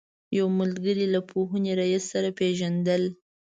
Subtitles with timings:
[0.37, 3.03] یو ملګري له پوهنې رئیس سره پېژندل.